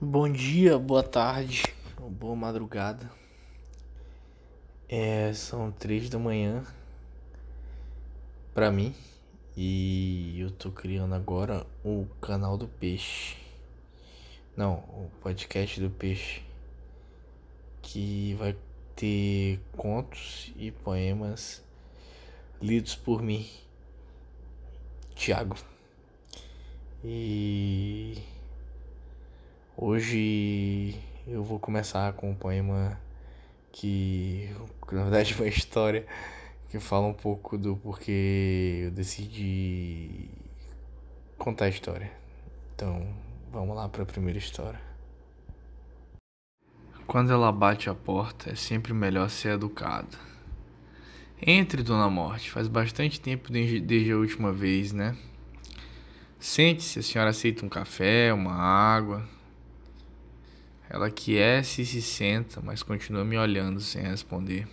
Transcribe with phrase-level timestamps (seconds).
[0.00, 1.64] Bom dia, boa tarde,
[1.98, 3.10] boa madrugada.
[4.88, 6.64] É, são três da manhã
[8.54, 8.94] pra mim
[9.56, 13.36] e eu tô criando agora o canal do peixe.
[14.56, 16.44] Não, o podcast do peixe
[17.82, 18.56] que vai
[18.94, 21.60] ter contos e poemas
[22.62, 23.48] lidos por mim,
[25.16, 25.56] Tiago.
[27.02, 27.77] E
[29.80, 33.00] Hoje eu vou começar com um poema
[33.70, 34.50] que,
[34.90, 36.04] na verdade, é uma história
[36.68, 40.28] que fala um pouco do porquê eu decidi
[41.38, 42.10] contar a história.
[42.74, 43.06] Então,
[43.52, 44.80] vamos lá para a primeira história.
[47.06, 50.18] Quando ela bate a porta, é sempre melhor ser educado.
[51.40, 55.16] Entre, Dona Morte, faz bastante tempo desde, desde a última vez, né?
[56.40, 59.37] Sente-se, a senhora aceita um café, uma água.
[60.90, 64.66] Ela aquece e se senta, mas continua me olhando sem responder.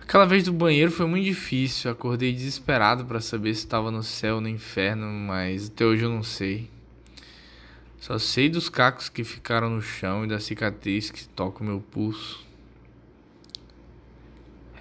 [0.00, 1.90] Aquela vez do banheiro foi muito difícil.
[1.90, 6.10] Acordei desesperado para saber se estava no céu ou no inferno, mas até hoje eu
[6.10, 6.70] não sei.
[7.98, 11.80] Só sei dos cacos que ficaram no chão e da cicatriz que toca o meu
[11.80, 12.46] pulso.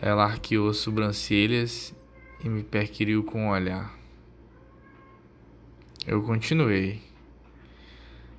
[0.01, 1.93] Ela arqueou as sobrancelhas
[2.43, 3.97] e me perquiriu com o um olhar.
[6.05, 7.01] Eu continuei.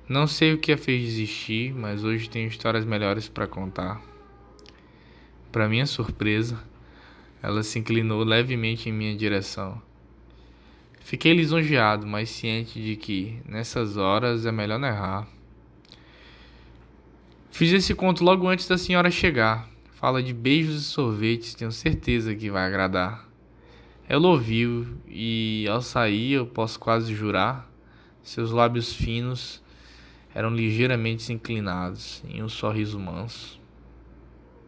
[0.09, 4.01] Não sei o que a fez desistir, mas hoje tenho histórias melhores para contar.
[5.51, 6.57] Para minha surpresa,
[7.43, 9.81] ela se inclinou levemente em minha direção.
[11.01, 15.27] Fiquei lisonjeado, mas ciente de que, nessas horas, é melhor não errar.
[17.51, 19.69] Fiz esse conto logo antes da senhora chegar.
[19.91, 23.27] Fala de beijos e sorvetes, tenho certeza que vai agradar.
[24.07, 27.69] Ela ouviu e, ao sair, eu posso quase jurar,
[28.23, 29.61] seus lábios finos
[30.33, 33.59] eram ligeiramente inclinados em um sorriso manso.